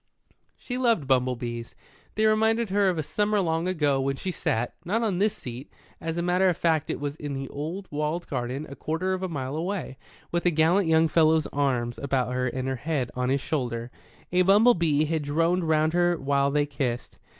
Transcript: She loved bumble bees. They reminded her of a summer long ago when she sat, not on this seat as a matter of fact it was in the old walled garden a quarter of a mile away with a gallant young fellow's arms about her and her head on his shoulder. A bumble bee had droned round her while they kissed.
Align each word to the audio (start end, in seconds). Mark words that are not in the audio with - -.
She 0.57 0.79
loved 0.79 1.05
bumble 1.05 1.35
bees. 1.35 1.75
They 2.15 2.25
reminded 2.25 2.71
her 2.71 2.89
of 2.89 2.97
a 2.97 3.03
summer 3.03 3.39
long 3.39 3.67
ago 3.67 4.01
when 4.01 4.15
she 4.15 4.31
sat, 4.31 4.73
not 4.83 5.03
on 5.03 5.19
this 5.19 5.37
seat 5.37 5.71
as 5.99 6.17
a 6.17 6.23
matter 6.23 6.49
of 6.49 6.57
fact 6.57 6.89
it 6.89 6.99
was 6.99 7.15
in 7.17 7.35
the 7.35 7.47
old 7.49 7.87
walled 7.91 8.25
garden 8.27 8.65
a 8.67 8.75
quarter 8.75 9.13
of 9.13 9.21
a 9.21 9.29
mile 9.29 9.55
away 9.55 9.99
with 10.31 10.43
a 10.47 10.49
gallant 10.49 10.87
young 10.87 11.07
fellow's 11.07 11.45
arms 11.53 11.99
about 11.99 12.33
her 12.33 12.47
and 12.47 12.67
her 12.67 12.77
head 12.77 13.11
on 13.13 13.29
his 13.29 13.41
shoulder. 13.41 13.91
A 14.31 14.41
bumble 14.41 14.73
bee 14.73 15.05
had 15.05 15.21
droned 15.21 15.65
round 15.65 15.93
her 15.93 16.17
while 16.17 16.49
they 16.49 16.65
kissed. 16.65 17.19